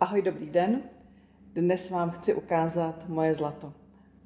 [0.00, 0.82] Ahoj, dobrý den.
[1.54, 3.72] Dnes vám chci ukázat moje zlato.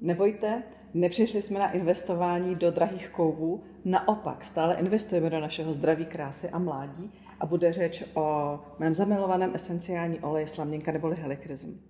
[0.00, 0.62] Nebojte,
[0.95, 6.58] nepřišli jsme na investování do drahých kovů, naopak stále investujeme do našeho zdraví, krásy a
[6.58, 11.80] mládí a bude řeč o mém zamilovaném esenciální oleji slaměnka neboli helikrizm.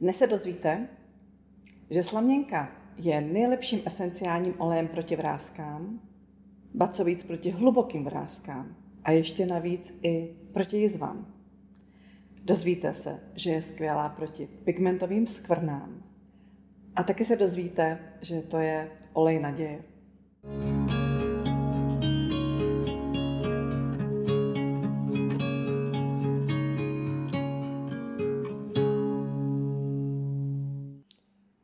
[0.00, 0.88] Dnes se dozvíte,
[1.90, 6.00] že slaměnka je nejlepším esenciálním olejem proti vrázkám,
[6.74, 11.33] ba co víc proti hlubokým vrázkám a ještě navíc i proti jizvám.
[12.46, 16.02] Dozvíte se, že je skvělá proti pigmentovým skvrnám.
[16.96, 19.84] A taky se dozvíte, že to je olej naděje.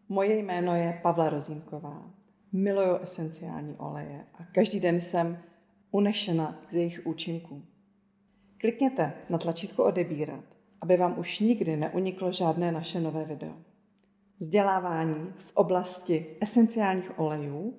[0.08, 2.10] Moje jméno je Pavla Rozínková.
[2.52, 5.38] Miluju esenciální oleje a každý den jsem
[5.90, 7.62] unešena z jejich účinků.
[8.56, 13.54] Klikněte na tlačítko odebírat aby vám už nikdy neuniklo žádné naše nové video.
[14.38, 17.74] Vzdělávání v oblasti esenciálních olejů,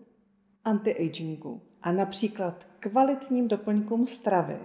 [0.66, 4.58] anti-agingu a například kvalitním doplňkům stravy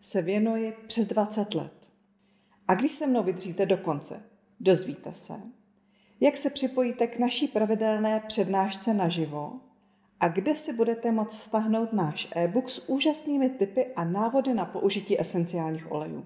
[0.00, 1.72] se věnuji přes 20 let.
[2.68, 4.22] A když se mnou vydržíte do konce,
[4.60, 5.34] dozvíte se,
[6.20, 9.52] jak se připojíte k naší pravidelné přednášce naživo
[10.20, 15.20] a kde si budete moct stáhnout náš e-book s úžasnými tipy a návody na použití
[15.20, 16.24] esenciálních olejů.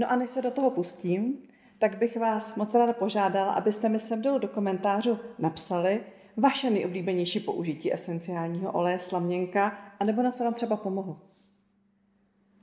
[0.00, 1.38] No a než se do toho pustím,
[1.78, 6.00] tak bych vás moc ráda požádala, abyste mi sem dolů do komentářů napsali
[6.36, 11.18] vaše nejoblíbenější použití esenciálního oleje slaměnka, anebo na co vám třeba pomohu.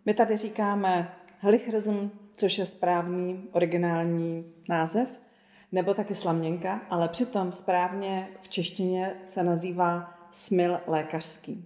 [0.06, 5.10] My tady říkáme helichrysm, což je správný originální název,
[5.72, 11.66] nebo taky slaměnka, ale přitom správně v češtině se nazývá smil lékařský.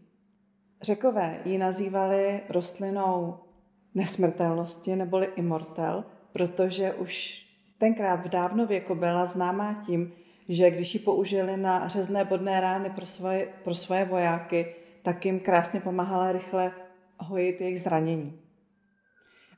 [0.81, 3.39] Řekové ji nazývali rostlinou
[3.95, 6.03] nesmrtelnosti neboli immortel,
[6.33, 7.45] protože už
[7.77, 10.13] tenkrát v dávnověku byla známá tím,
[10.49, 15.39] že když ji použili na řezné bodné rány pro svoje, pro svoje vojáky, tak jim
[15.39, 16.71] krásně pomáhala rychle
[17.17, 18.39] hojit jejich zranění.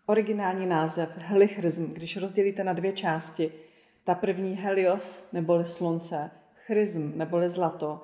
[0.06, 3.52] Originální název helichrysm, když rozdělíte na dvě části,
[4.04, 6.32] ta první helios neboli slunce,
[6.66, 8.02] chrysm neboli zlato,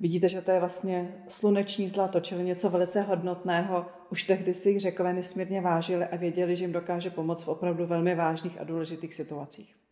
[0.00, 3.86] Vidíte, že to je vlastně sluneční zlato, čili něco velice hodnotného.
[4.10, 7.86] Už tehdy si jich řekové nesmírně vážili a věděli, že jim dokáže pomoct v opravdu
[7.86, 9.87] velmi vážných a důležitých situacích.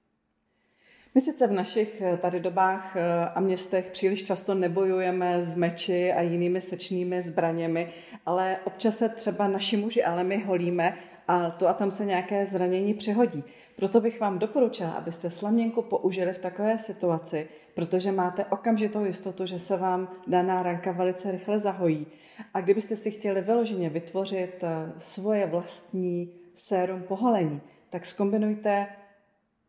[1.17, 6.13] My sice v našich eh, tady dobách eh, a městech příliš často nebojujeme s meči
[6.13, 7.93] a jinými sečnými zbraněmi,
[8.27, 10.97] ale občas se třeba naši muži, ale my holíme
[11.29, 13.45] a to a tam se nějaké zranění přihodí.
[13.77, 19.59] Proto bych vám doporučila, abyste slaměnku použili v takové situaci, protože máte okamžitou jistotu, že
[19.59, 22.07] se vám daná ranka velice rychle zahojí.
[22.55, 27.61] A kdybyste si chtěli vyloženě vytvořit eh, svoje vlastní sérum poholení,
[27.91, 28.87] tak skombinujte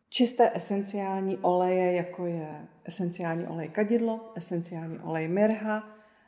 [0.10, 5.84] čisté esenciální oleje, jako je esenciální olej kadidlo, esenciální olej mirha,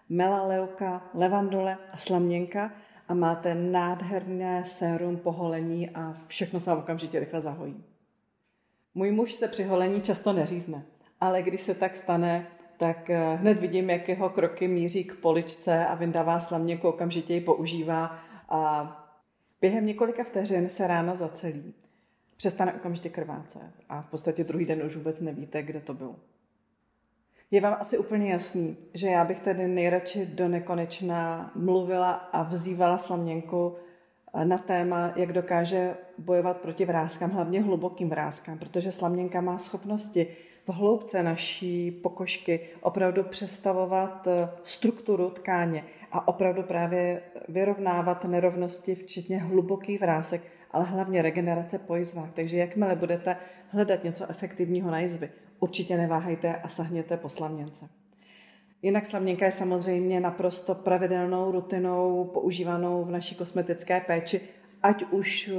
[0.09, 2.71] melaleuka, levandole a slaměnka
[3.07, 7.83] a máte nádherné sérum poholení a všechno se okamžitě rychle zahojí.
[8.95, 10.85] Můj muž se při holení často neřízne,
[11.21, 12.47] ale když se tak stane,
[12.77, 17.41] tak eh, hned vidím, jak jeho kroky míří k poličce a vyndává slaměku, okamžitě ji
[17.41, 18.19] používá
[18.49, 18.95] a
[19.61, 21.73] během několika vteřin se rána zacelí.
[22.39, 26.15] Přestane okamžitě krvácet a v podstatě druhý den už vůbec nevíte, kde to bylo.
[27.51, 32.97] Je vám asi úplně jasný, že já bych tady nejradši do nekonečna mluvila a vzývala
[32.97, 33.75] slaměnku
[34.33, 40.27] eh, na téma, jak dokáže bojovat proti vrázkám, hlavně hlubokým vrázkám, protože slaměnka má schopnosti
[40.69, 49.37] v hloubce naší pokožky opravdu přestavovat eh, strukturu tkáně a opravdu právě vyrovnávat nerovnosti, včetně
[49.37, 50.41] hlubokých vrásek,
[50.71, 52.29] ale hlavně regenerace po jizvách.
[52.33, 53.37] Takže jakmile budete
[53.67, 57.89] hledat něco efektivního na jizvy, určitě neváhejte a sahněte po slavněnce.
[58.81, 64.41] Jinak slavněnka je samozřejmě naprosto pravidelnou rutinou používanou v naší kosmetické péči,
[64.83, 65.51] ať už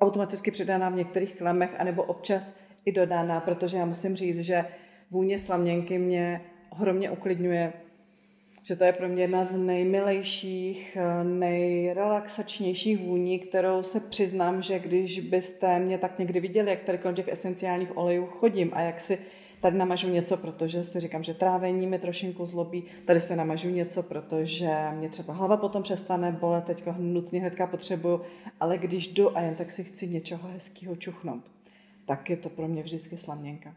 [0.00, 2.54] automaticky přidaná v některých klemech, anebo občas
[2.86, 4.64] i dodána, protože já musím říct, že
[5.10, 6.40] vůně slavněnky mě
[6.70, 7.72] ohromně uklidňuje,
[8.62, 15.20] že to je pro mě jedna z nejmilejších, nejrelaxačnějších vůní, kterou se přiznám, že když
[15.20, 19.18] byste mě tak někdy viděli, jak tady kolem těch esenciálních olejů chodím a jak si
[19.60, 24.02] tady namažu něco, protože si říkám, že trávení mi trošinku zlobí, tady si namažu něco,
[24.02, 28.20] protože mě třeba hlava potom přestane bolet, teďka nutně hnedka potřebuju,
[28.60, 31.55] ale když jdu a jen tak si chci něčeho hezkého čuchnout,
[32.06, 33.74] tak je to pro mě vždycky slaměnka.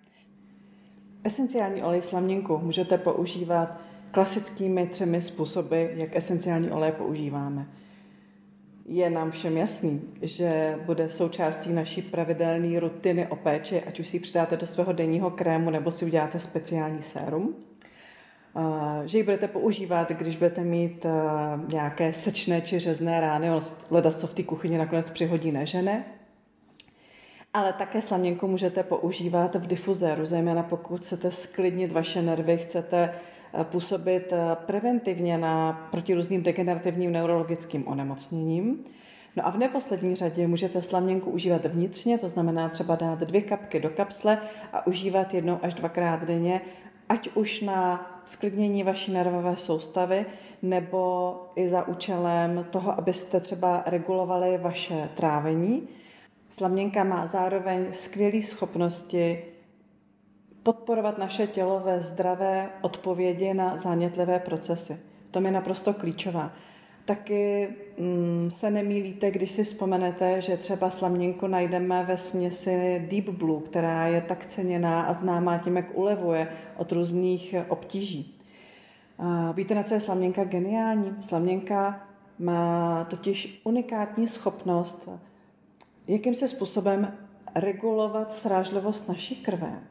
[1.24, 3.81] Esenciální olej slaměnku můžete používat
[4.12, 7.68] klasickými třemi způsoby, jak esenciální olej používáme.
[8.90, 14.16] je nám všem jasný, že bude součástí naší pravidelné rutiny o péči, ať už si
[14.16, 17.56] ji přidáte do svého denního krému nebo si uděláte speciální sérum.
[19.06, 21.06] Že ji budete používat, když budete mít
[21.72, 23.60] nějaké sečné či řezné rány, ono
[23.92, 26.06] leda, co v té kuchyni nakonec přihodí nežene.
[27.54, 33.13] Ale také slaměnku můžete používat v difuzéru, zejména pokud chcete sklidnit vaše nervy, chcete
[33.54, 38.86] Eh, působit eh, preventivně na proti různým degenerativním neurologickým onemocněním.
[39.36, 43.80] No a v neposlední řadě můžete slaměnku užívat vnitřně, to znamená třeba dát dvě kapky
[43.80, 44.38] do kapsle
[44.74, 46.62] a užívat jednou až dvakrát denně,
[47.10, 50.25] ať už na sklidnění vaší nervové soustavy,
[50.62, 55.88] nebo i za účelem toho, abyste třeba regulovali vaše trávení.
[56.50, 59.44] Slaměnka má zároveň skvělé schopnosti
[60.63, 64.98] podporovat naše tělo ve zdravé odpovědi na zánětlivé procesy.
[65.31, 66.51] To je naprosto klíčová.
[67.06, 67.68] Taky
[67.98, 74.07] mm, se nemýlíte, když si vzpomenete, že třeba slaměnku najdeme ve směsi Deep Blue, která
[74.07, 76.48] je tak ceněná a známá tím, jak ulevuje
[76.78, 78.40] od různých obtíží.
[79.19, 81.16] A víte, na co je slaměnka geniální?
[81.19, 82.07] Slaměnka
[82.40, 85.10] má totiž unikátní schopnost
[86.14, 87.14] jakýmsi způsobem
[87.56, 89.82] regulovat srážlivost naší krve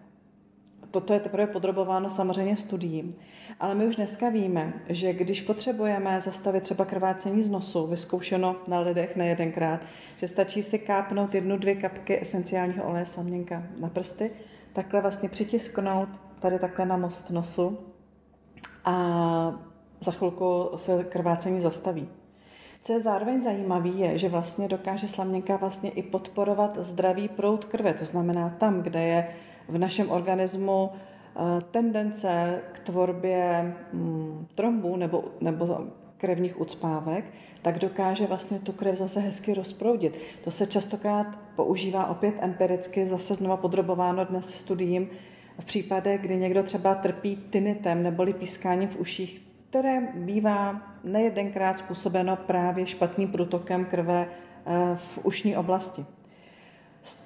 [0.90, 3.16] toto je teprve podrobováno samozřejmě studiím.
[3.60, 8.80] Ale my už dneska víme, že když potřebujeme zastavit třeba krvácení z nosu, vyzkoušeno na
[8.80, 9.80] lidech nejedenkrát,
[10.16, 14.30] že stačí si kápnout jednu, dvě kapky esenciálního oleje slaměnka na prsty,
[14.72, 16.08] takhle vlastně přitisknout
[16.40, 17.78] tady takhle na most nosu
[18.84, 18.94] a
[20.00, 22.08] za chvilku se krvácení zastaví.
[22.80, 27.94] Co je zároveň zajímavé, je, že vlastně dokáže slaměnka vlastně i podporovat zdravý proud krve.
[27.94, 29.28] To znamená tam, kde je
[29.68, 35.86] v našem organismu eh, tendence k tvorbě mm, trombů nebo, nebo
[36.16, 37.24] krevních ucpávek,
[37.62, 40.20] tak dokáže vlastně tu krev zase hezky rozproudit.
[40.44, 45.08] To se častokrát používá opět empiricky, zase znova podrobováno dnes studiím,
[45.58, 52.36] v případě, kdy někdo třeba trpí tinitem neboli pískáním v uších, které bývá nejedenkrát způsobeno
[52.36, 56.04] právě špatným průtokem krve eh, v ušní oblasti.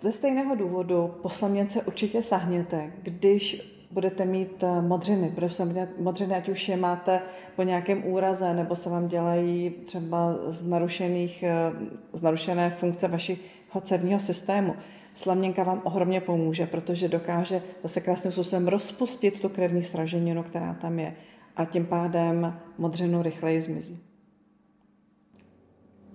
[0.00, 6.48] Ze stejného důvodu po slaměnce určitě sahněte, když budete mít eh, modřiny, protože modřiny, ať
[6.48, 7.20] už je máte
[7.56, 11.72] po nějakém úraze, nebo se vám dělají třeba z, narušených, eh,
[12.12, 13.38] z narušené funkce vašeho
[13.82, 14.76] cévního systému.
[15.14, 20.98] Slaměnka vám ohromně pomůže, protože dokáže zase krásným způsobem rozpustit tu krevní sraženinu, která tam
[20.98, 21.14] je
[21.56, 23.98] a tím pádem modřinu rychleji zmizí.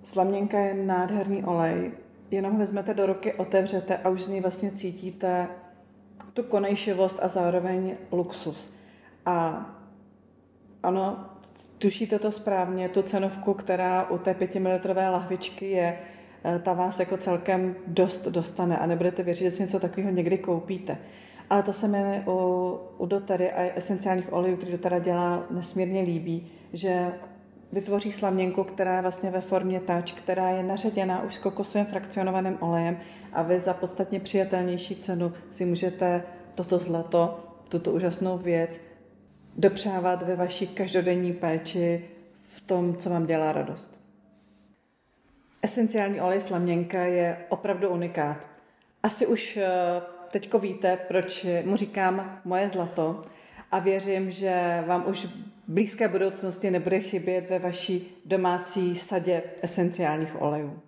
[0.02, 1.92] Slaměnka je nádherný olej,
[2.30, 5.48] jenom vezmete do ruky, otevřete a už z ní vlastně cítíte
[6.34, 8.72] tu konejšivost a zároveň luxus.
[9.26, 9.66] A
[10.82, 11.26] ano,
[11.78, 15.98] tušíte to správně, tu cenovku, která u té pětimilitrové lahvičky je,
[16.44, 20.38] eh, ta vás jako celkem dost dostane a nebudete věřit, že si něco takového někdy
[20.38, 20.98] koupíte.
[21.50, 26.50] Ale to se mi u, u dotery a esenciálních olejů, který dotera dělá, nesmírně líbí,
[26.72, 27.12] že
[27.72, 32.56] vytvoří slaměnku, která je vlastně ve formě tač, která je naředěná už s kokosovým frakcionovaným
[32.60, 32.98] olejem
[33.32, 36.22] a vy za podstatně přijatelnější cenu si můžete
[36.54, 38.80] toto zlato, tuto úžasnou věc
[39.56, 42.04] dopřávat ve vaší každodenní péči
[42.54, 44.00] v tom, co vám dělá radost.
[45.62, 48.46] Esenciální olej slaměnka je opravdu unikát.
[49.02, 49.66] Asi už eh,
[50.30, 53.22] teďko víte, proč mu říkám moje zlato
[53.70, 55.30] a věřím, že vám už v
[55.68, 60.78] blízké budoucnosti nebude chybět ve vaší domácí sadě esenciálních olejů.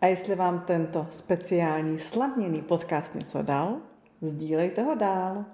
[0.00, 3.76] A jestli vám tento speciální slavněný podcast něco dal,
[4.22, 5.44] sdílejte ho dál.